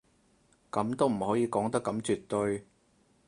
[0.71, 2.65] 噉都唔可以講得咁絕對